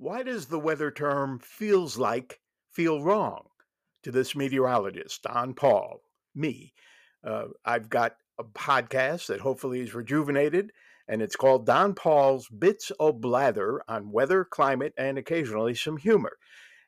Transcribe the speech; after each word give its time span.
Why 0.00 0.22
does 0.22 0.46
the 0.46 0.58
weather 0.58 0.90
term 0.90 1.38
feels 1.40 1.98
like 1.98 2.40
feel 2.70 3.02
wrong 3.02 3.48
to 4.02 4.10
this 4.10 4.34
meteorologist, 4.34 5.24
Don 5.24 5.52
Paul, 5.52 6.00
me? 6.34 6.72
Uh, 7.22 7.48
I've 7.66 7.90
got 7.90 8.16
a 8.38 8.44
podcast 8.44 9.26
that 9.26 9.40
hopefully 9.40 9.80
is 9.80 9.92
rejuvenated, 9.92 10.72
and 11.06 11.20
it's 11.20 11.36
called 11.36 11.66
Don 11.66 11.92
Paul's 11.92 12.48
Bits 12.48 12.90
o' 12.98 13.12
Blather 13.12 13.82
on 13.88 14.10
weather, 14.10 14.42
climate, 14.42 14.94
and 14.96 15.18
occasionally 15.18 15.74
some 15.74 15.98
humor. 15.98 16.38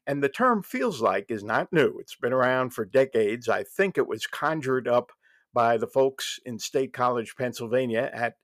And 0.07 0.23
the 0.23 0.31
term 0.31 0.63
feels 0.63 1.03
like 1.03 1.31
is 1.31 1.45
not 1.45 1.71
new. 1.71 1.99
It's 1.99 2.17
been 2.17 2.33
around 2.33 2.71
for 2.71 2.87
decades. 2.87 3.47
I 3.47 3.63
think 3.63 3.99
it 3.99 4.09
was 4.09 4.27
conjured 4.27 4.89
up 4.89 5.13
by 5.53 5.77
the 5.77 5.87
folks 5.87 6.41
in 6.47 6.59
State 6.59 6.95
College, 6.95 7.37
Pennsylvania 7.37 8.11
at 8.11 8.37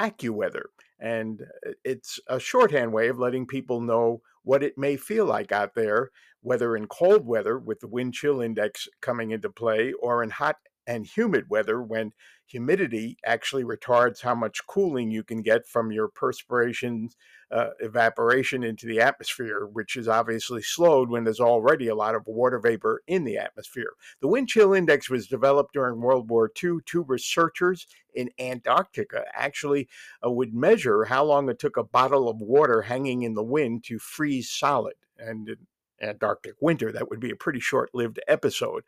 AccuWeather. 0.00 0.66
And 1.00 1.42
uh, 1.66 1.72
it's 1.84 2.20
a 2.28 2.38
shorthand 2.38 2.92
way 2.92 3.08
of 3.08 3.18
letting 3.18 3.46
people 3.46 3.80
know 3.80 4.22
what 4.42 4.62
it 4.62 4.76
may 4.76 4.96
feel 4.96 5.24
like 5.24 5.52
out 5.52 5.74
there, 5.74 6.10
whether 6.42 6.76
in 6.76 6.86
cold 6.86 7.26
weather 7.26 7.58
with 7.58 7.80
the 7.80 7.88
wind 7.88 8.14
chill 8.14 8.40
index 8.40 8.88
coming 9.00 9.30
into 9.30 9.50
play 9.50 9.92
or 9.94 10.22
in 10.22 10.30
hot 10.30 10.56
and 10.86 11.06
humid 11.06 11.48
weather 11.48 11.82
when 11.82 12.12
humidity 12.46 13.16
actually 13.24 13.64
retards 13.64 14.20
how 14.20 14.34
much 14.34 14.66
cooling 14.66 15.10
you 15.10 15.22
can 15.22 15.42
get 15.42 15.66
from 15.66 15.90
your 15.90 16.08
perspiration 16.08 17.08
uh, 17.50 17.70
evaporation 17.80 18.64
into 18.64 18.86
the 18.86 19.00
atmosphere, 19.00 19.66
which 19.72 19.96
is 19.96 20.08
obviously 20.08 20.60
slowed 20.60 21.08
when 21.08 21.24
there's 21.24 21.40
already 21.40 21.88
a 21.88 21.94
lot 21.94 22.14
of 22.14 22.26
water 22.26 22.58
vapor 22.58 23.02
in 23.06 23.24
the 23.24 23.38
atmosphere. 23.38 23.92
The 24.20 24.28
wind 24.28 24.48
chill 24.48 24.72
index 24.72 25.08
was 25.08 25.26
developed 25.26 25.72
during 25.72 26.00
World 26.00 26.28
War 26.28 26.50
II. 26.62 26.78
Two 26.84 27.04
researchers 27.06 27.86
in 28.14 28.30
Antarctica 28.38 29.24
actually 29.32 29.88
uh, 30.24 30.30
would 30.30 30.52
measure 30.52 31.04
how 31.04 31.24
long 31.24 31.48
it 31.48 31.58
took 31.58 31.76
a 31.76 31.84
bottle 31.84 32.28
of 32.28 32.40
water 32.40 32.82
hanging 32.82 33.22
in 33.22 33.34
the 33.34 33.42
wind 33.42 33.84
to 33.84 33.98
freeze 33.98 34.50
solid. 34.50 34.94
And 35.18 35.48
in 35.48 35.56
Antarctic 36.02 36.54
winter, 36.60 36.90
that 36.92 37.08
would 37.08 37.20
be 37.20 37.30
a 37.30 37.36
pretty 37.36 37.60
short 37.60 37.90
lived 37.94 38.20
episode 38.26 38.82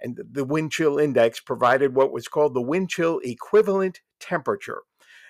and 0.00 0.20
the 0.30 0.44
wind 0.44 0.72
chill 0.72 0.98
index 0.98 1.40
provided 1.40 1.94
what 1.94 2.12
was 2.12 2.28
called 2.28 2.54
the 2.54 2.62
wind 2.62 2.90
chill 2.90 3.20
equivalent 3.24 4.00
temperature. 4.20 4.82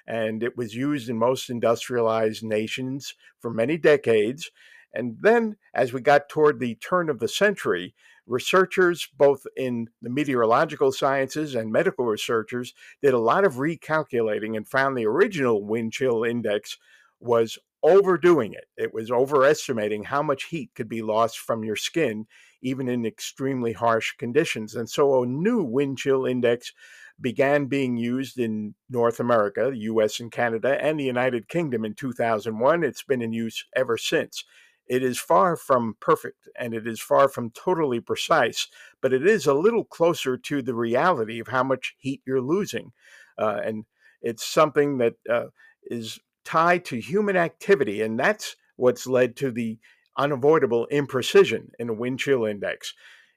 And 0.06 0.42
it 0.42 0.56
was 0.56 0.74
used 0.74 1.08
in 1.08 1.18
most 1.18 1.50
industrialized 1.50 2.42
nations 2.42 3.14
for 3.40 3.50
many 3.50 3.76
decades. 3.76 4.50
And 4.94 5.18
then, 5.20 5.56
as 5.74 5.92
we 5.92 6.00
got 6.00 6.28
toward 6.28 6.60
the 6.60 6.76
turn 6.76 7.10
of 7.10 7.18
the 7.18 7.28
century, 7.28 7.94
researchers, 8.26 9.08
both 9.16 9.46
in 9.56 9.88
the 10.00 10.10
meteorological 10.10 10.92
sciences 10.92 11.54
and 11.54 11.70
medical 11.70 12.06
researchers, 12.06 12.72
did 13.02 13.14
a 13.14 13.18
lot 13.18 13.44
of 13.44 13.54
recalculating 13.54 14.56
and 14.56 14.66
found 14.66 14.96
the 14.96 15.06
original 15.06 15.62
wind 15.64 15.92
chill 15.92 16.24
index 16.24 16.78
was 17.20 17.58
overdoing 17.82 18.52
it. 18.52 18.64
It 18.76 18.92
was 18.92 19.10
overestimating 19.10 20.04
how 20.04 20.22
much 20.22 20.44
heat 20.44 20.70
could 20.74 20.88
be 20.88 21.02
lost 21.02 21.38
from 21.38 21.64
your 21.64 21.76
skin, 21.76 22.26
even 22.62 22.88
in 22.88 23.06
extremely 23.06 23.72
harsh 23.72 24.12
conditions. 24.18 24.74
And 24.74 24.88
so 24.88 25.22
a 25.22 25.26
new 25.26 25.62
wind 25.62 25.98
chill 25.98 26.26
index 26.26 26.72
began 27.20 27.66
being 27.66 27.96
used 27.96 28.38
in 28.38 28.74
North 28.88 29.20
America, 29.20 29.70
the 29.70 29.78
US 29.78 30.20
and 30.20 30.30
Canada, 30.30 30.78
and 30.80 30.98
the 30.98 31.04
United 31.04 31.48
Kingdom 31.48 31.84
in 31.84 31.94
2001. 31.94 32.84
It's 32.84 33.02
been 33.02 33.22
in 33.22 33.32
use 33.32 33.64
ever 33.74 33.96
since. 33.96 34.44
It 34.86 35.02
is 35.02 35.18
far 35.18 35.56
from 35.56 35.96
perfect 36.00 36.48
and 36.58 36.72
it 36.72 36.86
is 36.86 37.00
far 37.00 37.28
from 37.28 37.50
totally 37.50 38.00
precise, 38.00 38.68
but 39.02 39.12
it 39.12 39.26
is 39.26 39.46
a 39.46 39.52
little 39.54 39.84
closer 39.84 40.36
to 40.38 40.62
the 40.62 40.74
reality 40.74 41.40
of 41.40 41.48
how 41.48 41.62
much 41.62 41.94
heat 41.98 42.22
you're 42.26 42.40
losing. 42.40 42.92
Uh, 43.36 43.60
and 43.62 43.84
it's 44.22 44.46
something 44.46 44.98
that 44.98 45.14
uh, 45.30 45.46
is 45.84 46.18
tied 46.48 46.82
to 46.82 46.98
human 46.98 47.36
activity, 47.36 48.00
and 48.00 48.18
that's 48.18 48.56
what's 48.76 49.06
led 49.06 49.36
to 49.36 49.50
the 49.50 49.78
unavoidable 50.16 50.88
imprecision 50.90 51.68
in 51.78 51.88
the 51.88 51.92
wind 51.92 52.18
chill 52.18 52.46
index. 52.46 52.94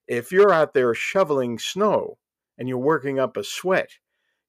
If 0.08 0.32
you're 0.32 0.54
out 0.54 0.74
there 0.74 0.94
shoveling 0.96 1.60
snow 1.60 2.18
and 2.58 2.70
you're 2.70 2.78
working 2.78 3.20
up 3.20 3.36
a 3.36 3.44
sweat, 3.44 3.90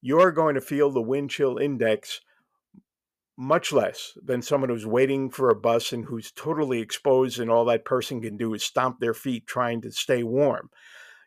you're 0.01 0.31
going 0.31 0.55
to 0.55 0.61
feel 0.61 0.91
the 0.91 1.03
wind 1.03 1.31
chill 1.31 1.59
index 1.59 2.21
much 3.37 3.73
less 3.73 4.17
than 4.23 4.43
someone 4.43 4.71
who's 4.71 4.87
waiting 4.87 5.29
for 5.29 5.51
a 5.51 5.57
bus 5.57 5.93
and 5.93 6.05
who's 6.05 6.31
totally 6.31 6.81
exposed, 6.81 7.41
and 7.41 7.51
all 7.51 7.65
that 7.65 7.85
person 7.85 8.21
can 8.21 8.37
do 8.37 8.55
is 8.55 8.63
stomp 8.63 9.01
their 9.01 9.15
feet 9.15 9.45
trying 9.45 9.81
to 9.81 9.91
stay 9.91 10.23
warm. 10.23 10.71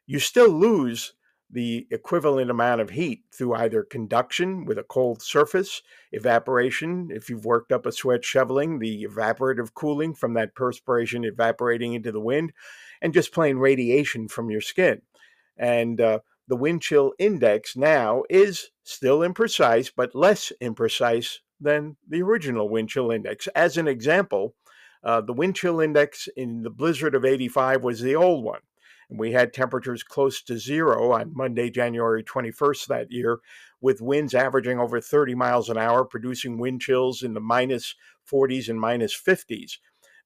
You 0.08 0.20
still 0.20 0.50
lose 0.50 1.14
the 1.50 1.88
equivalent 1.92 2.50
amount 2.50 2.82
of 2.82 2.90
heat 2.90 3.24
through 3.32 3.54
either 3.54 3.84
conduction 3.84 4.66
with 4.66 4.78
a 4.78 4.84
cold 4.84 5.22
surface, 5.22 5.82
evaporation, 6.12 7.10
if 7.12 7.30
you've 7.30 7.46
worked 7.46 7.72
up 7.72 7.86
a 7.86 7.92
sweat 7.92 8.26
shoveling, 8.26 8.80
the 8.80 9.06
evaporative 9.06 9.74
cooling 9.74 10.14
from 10.14 10.34
that 10.34 10.56
perspiration 10.56 11.24
evaporating 11.24 11.94
into 11.94 12.12
the 12.12 12.20
wind, 12.20 12.52
and 13.02 13.14
just 13.14 13.32
plain 13.34 13.58
radiation 13.58 14.28
from 14.28 14.50
your 14.50 14.62
skin. 14.62 15.02
And 15.58 16.02
uh, 16.02 16.20
the 16.48 16.56
wind 16.56 16.82
chill 16.82 17.14
index 17.20 17.76
now 17.76 18.24
is 18.30 18.72
still 18.84 19.20
imprecise, 19.20 19.92
but 19.96 20.16
less 20.16 20.52
imprecise 20.62 21.38
than 21.60 21.96
the 22.08 22.22
original 22.22 22.70
wind 22.70 22.90
chill 22.90 23.12
index. 23.12 23.48
As 23.56 23.78
an 23.78 23.88
example, 23.88 24.56
uh, 25.04 25.22
the 25.22 25.34
wind 25.34 25.56
chill 25.56 25.80
index 25.80 26.28
in 26.36 26.64
the 26.64 26.70
blizzard 26.70 27.16
of 27.16 27.24
85 27.24 27.84
was 27.84 28.02
the 28.02 28.16
old 28.16 28.44
one. 28.44 28.62
And 29.10 29.20
we 29.20 29.32
had 29.32 29.54
temperatures 29.54 30.04
close 30.04 30.42
to 30.44 30.58
zero 30.58 31.12
on 31.12 31.36
Monday, 31.36 31.70
January 31.70 32.24
21st 32.24 32.88
that 32.88 33.12
year, 33.12 33.40
with 33.82 34.02
winds 34.02 34.34
averaging 34.34 34.80
over 34.80 35.00
30 35.00 35.36
miles 35.36 35.70
an 35.70 35.78
hour, 35.78 36.04
producing 36.06 36.58
wind 36.58 36.82
chills 36.82 37.24
in 37.24 37.34
the 37.34 37.40
minus 37.40 37.96
40s 38.32 38.70
and 38.70 38.80
minus 38.80 39.16
50s. 39.16 39.74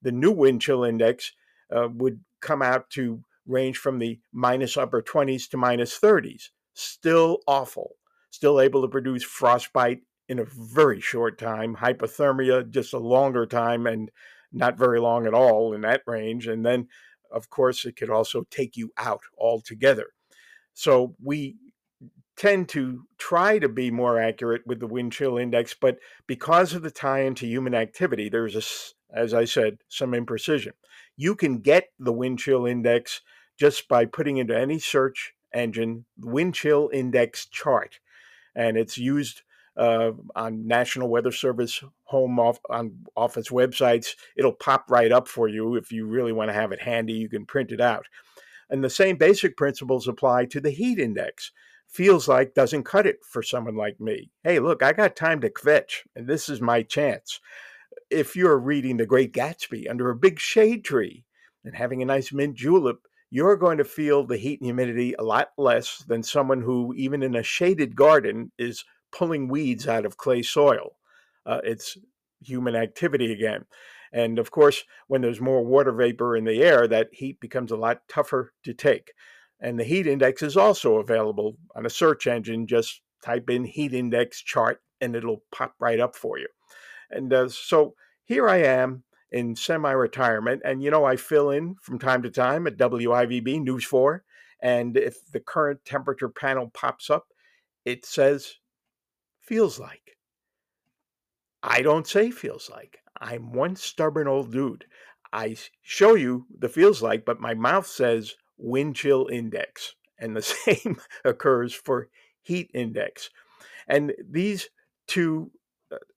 The 0.01 0.11
new 0.11 0.31
wind 0.31 0.61
chill 0.61 0.83
index 0.83 1.33
uh, 1.75 1.89
would 1.93 2.21
come 2.41 2.61
out 2.61 2.89
to 2.91 3.21
range 3.45 3.77
from 3.77 3.99
the 3.99 4.19
minus 4.31 4.77
upper 4.77 5.01
20s 5.01 5.49
to 5.49 5.57
minus 5.57 5.99
30s. 5.99 6.49
Still 6.73 7.39
awful. 7.47 7.95
Still 8.29 8.61
able 8.61 8.81
to 8.83 8.87
produce 8.87 9.23
frostbite 9.23 10.01
in 10.29 10.39
a 10.39 10.45
very 10.45 11.01
short 11.01 11.39
time, 11.39 11.75
hypothermia 11.75 12.69
just 12.69 12.93
a 12.93 12.99
longer 12.99 13.47
time, 13.47 13.87
and 13.87 14.11
not 14.51 14.77
very 14.77 14.99
long 14.99 15.25
at 15.25 15.33
all 15.33 15.73
in 15.73 15.81
that 15.81 16.01
range. 16.05 16.47
And 16.47 16.65
then 16.65 16.87
of 17.31 17.49
course, 17.49 17.85
it 17.85 17.95
could 17.95 18.09
also 18.09 18.45
take 18.49 18.77
you 18.77 18.91
out 18.97 19.21
altogether. 19.37 20.07
So 20.73 21.15
we 21.21 21.57
tend 22.37 22.69
to 22.69 23.03
try 23.17 23.59
to 23.59 23.67
be 23.67 23.91
more 23.91 24.19
accurate 24.19 24.61
with 24.65 24.79
the 24.79 24.87
wind 24.87 25.11
chill 25.11 25.37
index, 25.37 25.75
but 25.79 25.97
because 26.25 26.73
of 26.73 26.81
the 26.81 26.91
tie 26.91 27.21
into 27.21 27.45
human 27.45 27.75
activity, 27.75 28.29
there's 28.29 28.55
a, 28.55 28.61
as 29.13 29.33
I 29.33 29.43
said, 29.43 29.79
some 29.89 30.13
imprecision. 30.13 30.71
You 31.17 31.35
can 31.35 31.57
get 31.57 31.89
the 31.99 32.13
wind 32.13 32.39
chill 32.39 32.65
index 32.65 33.21
just 33.59 33.89
by 33.89 34.05
putting 34.05 34.37
into 34.37 34.57
any 34.57 34.79
search 34.79 35.33
engine 35.53 36.05
wind 36.17 36.55
chill 36.55 36.89
index 36.93 37.45
chart, 37.47 37.99
and 38.55 38.77
it's 38.77 38.97
used 38.97 39.41
uh, 39.79 40.11
on 40.35 40.67
National 40.67 41.07
Weather 41.07 41.31
Service 41.31 41.81
home 42.03 42.37
off, 42.37 42.59
on 42.69 42.91
office 43.15 43.47
websites. 43.47 44.09
It'll 44.35 44.51
pop 44.51 44.85
right 44.89 45.11
up 45.11 45.27
for 45.27 45.47
you 45.47 45.75
if 45.75 45.91
you 45.91 46.05
really 46.05 46.33
want 46.33 46.49
to 46.49 46.53
have 46.53 46.73
it 46.73 46.81
handy. 46.81 47.13
You 47.13 47.29
can 47.29 47.45
print 47.45 47.71
it 47.71 47.79
out. 47.79 48.05
And 48.69 48.83
the 48.83 48.89
same 48.89 49.15
basic 49.15 49.55
principles 49.55 50.07
apply 50.07 50.45
to 50.45 50.59
the 50.59 50.69
heat 50.69 50.99
index. 50.99 51.51
Feels 51.87 52.27
like 52.27 52.53
doesn't 52.53 52.83
cut 52.83 53.07
it 53.07 53.23
for 53.23 53.41
someone 53.41 53.75
like 53.75 53.99
me. 53.99 54.29
Hey, 54.43 54.59
look, 54.59 54.83
I 54.83 54.91
got 54.91 55.15
time 55.15 55.39
to 55.41 55.49
kvetch, 55.49 56.05
and 56.15 56.27
this 56.27 56.49
is 56.49 56.61
my 56.61 56.83
chance. 56.83 57.39
If 58.11 58.35
you're 58.35 58.59
reading 58.59 58.97
The 58.97 59.05
Great 59.05 59.33
Gatsby 59.33 59.89
under 59.89 60.09
a 60.09 60.15
big 60.15 60.39
shade 60.39 60.83
tree 60.83 61.23
and 61.63 61.73
having 61.73 62.01
a 62.01 62.05
nice 62.05 62.33
mint 62.33 62.55
julep, 62.55 62.99
you're 63.31 63.55
going 63.55 63.77
to 63.77 63.85
feel 63.85 64.25
the 64.25 64.37
heat 64.37 64.59
and 64.59 64.65
humidity 64.65 65.13
a 65.13 65.23
lot 65.23 65.49
less 65.57 66.03
than 66.07 66.21
someone 66.21 66.61
who, 66.61 66.93
even 66.95 67.23
in 67.23 67.35
a 67.35 67.43
shaded 67.43 67.95
garden, 67.95 68.51
is 68.57 68.83
pulling 69.11 69.47
weeds 69.47 69.87
out 69.87 70.05
of 70.05 70.17
clay 70.17 70.41
soil. 70.41 70.97
Uh, 71.45 71.61
it's 71.63 71.97
human 72.41 72.75
activity 72.75 73.31
again. 73.31 73.65
And 74.11 74.39
of 74.39 74.51
course, 74.51 74.83
when 75.07 75.21
there's 75.21 75.41
more 75.41 75.63
water 75.63 75.91
vapor 75.91 76.35
in 76.35 76.45
the 76.45 76.63
air, 76.63 76.87
that 76.87 77.09
heat 77.11 77.39
becomes 77.39 77.71
a 77.71 77.77
lot 77.77 78.01
tougher 78.07 78.53
to 78.63 78.73
take. 78.73 79.13
And 79.59 79.79
the 79.79 79.83
heat 79.83 80.07
index 80.07 80.41
is 80.41 80.57
also 80.57 80.95
available 80.95 81.57
on 81.75 81.85
a 81.85 81.89
search 81.89 82.27
engine. 82.27 82.65
Just 82.65 83.01
type 83.23 83.49
in 83.49 83.65
heat 83.65 83.93
index 83.93 84.41
chart 84.41 84.81
and 85.01 85.15
it'll 85.15 85.43
pop 85.51 85.75
right 85.79 85.99
up 85.99 86.15
for 86.15 86.39
you. 86.39 86.47
And 87.11 87.31
uh, 87.33 87.49
so 87.49 87.95
here 88.25 88.47
I 88.49 88.57
am 88.57 89.03
in 89.31 89.55
semi 89.55 89.91
retirement. 89.91 90.61
And 90.63 90.81
you 90.81 90.91
know, 90.91 91.05
I 91.05 91.15
fill 91.15 91.51
in 91.51 91.75
from 91.81 91.99
time 91.99 92.23
to 92.23 92.29
time 92.29 92.67
at 92.67 92.77
WIVB 92.77 93.61
News 93.61 93.85
4. 93.85 94.23
And 94.61 94.97
if 94.97 95.31
the 95.31 95.39
current 95.39 95.85
temperature 95.85 96.29
panel 96.29 96.69
pops 96.73 97.09
up, 97.09 97.27
it 97.85 98.05
says 98.05 98.55
feels 99.49 99.79
like. 99.79 100.15
I 101.63 101.81
don't 101.81 102.07
say 102.07 102.29
feels 102.29 102.69
like. 102.69 102.99
I'm 103.19 103.51
one 103.51 103.75
stubborn 103.75 104.27
old 104.27 104.51
dude. 104.51 104.85
I 105.33 105.57
show 105.81 106.13
you 106.13 106.45
the 106.59 106.69
feels 106.69 107.01
like, 107.01 107.25
but 107.25 107.41
my 107.41 107.55
mouth 107.55 107.87
says 107.87 108.35
wind 108.59 108.95
chill 108.95 109.27
index. 109.31 109.95
And 110.19 110.35
the 110.35 110.41
same 110.65 111.01
occurs 111.25 111.73
for 111.73 112.09
heat 112.43 112.69
index. 112.75 113.31
And 113.87 114.13
these 114.29 114.69
two 115.07 115.49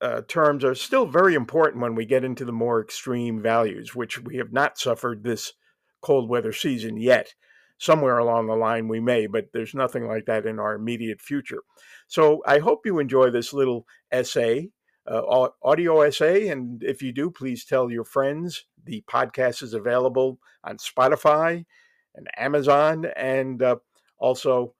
uh, 0.02 0.20
terms 0.28 0.62
are 0.62 0.74
still 0.74 1.06
very 1.06 1.34
important 1.34 1.82
when 1.82 1.94
we 1.94 2.04
get 2.04 2.24
into 2.24 2.44
the 2.44 2.52
more 2.52 2.82
extreme 2.82 3.40
values, 3.40 3.94
which 3.94 4.20
we 4.20 4.36
have 4.36 4.52
not 4.52 4.78
suffered 4.78 5.24
this 5.24 5.54
cold 6.02 6.28
weather 6.28 6.52
season 6.52 6.98
yet. 6.98 7.34
Somewhere 7.82 8.18
along 8.18 8.46
the 8.46 8.54
line 8.54 8.86
we 8.86 9.00
may, 9.00 9.26
but 9.26 9.48
there's 9.52 9.74
nothing 9.74 10.06
like 10.06 10.24
that 10.26 10.46
in 10.46 10.60
our 10.60 10.74
immediate 10.74 11.20
future. 11.20 11.64
So 12.06 12.40
I 12.46 12.60
hope 12.60 12.86
you 12.86 13.00
enjoy 13.00 13.30
this 13.30 13.52
little 13.52 13.88
essay, 14.12 14.70
uh, 15.10 15.48
audio 15.64 16.02
essay. 16.02 16.46
And 16.46 16.80
if 16.84 17.02
you 17.02 17.10
do, 17.10 17.28
please 17.28 17.64
tell 17.64 17.90
your 17.90 18.04
friends. 18.04 18.66
The 18.84 19.02
podcast 19.10 19.64
is 19.64 19.74
available 19.74 20.38
on 20.62 20.76
Spotify 20.76 21.64
and 22.14 22.28
Amazon 22.36 23.06
and 23.16 23.60
uh, 23.60 23.76
also, 24.18 24.74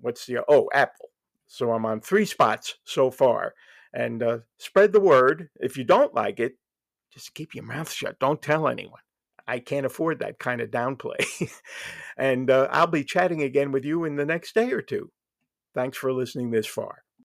what's 0.00 0.24
the, 0.24 0.44
oh, 0.48 0.70
Apple. 0.72 1.10
So 1.48 1.72
I'm 1.72 1.84
on 1.84 2.00
three 2.00 2.24
spots 2.24 2.76
so 2.84 3.10
far. 3.10 3.54
And 3.94 4.22
uh, 4.22 4.38
spread 4.58 4.92
the 4.92 5.00
word. 5.00 5.48
If 5.58 5.76
you 5.76 5.82
don't 5.82 6.14
like 6.14 6.38
it, 6.38 6.56
just 7.12 7.34
keep 7.34 7.52
your 7.52 7.64
mouth 7.64 7.90
shut. 7.90 8.20
Don't 8.20 8.40
tell 8.40 8.68
anyone. 8.68 9.00
I 9.46 9.58
can't 9.58 9.86
afford 9.86 10.20
that 10.20 10.38
kind 10.38 10.60
of 10.60 10.70
downplay. 10.70 11.50
and 12.16 12.50
uh, 12.50 12.68
I'll 12.70 12.86
be 12.86 13.04
chatting 13.04 13.42
again 13.42 13.72
with 13.72 13.84
you 13.84 14.04
in 14.04 14.16
the 14.16 14.26
next 14.26 14.54
day 14.54 14.72
or 14.72 14.82
two. 14.82 15.10
Thanks 15.74 15.98
for 15.98 16.12
listening 16.12 16.50
this 16.50 16.66
far. 16.66 17.04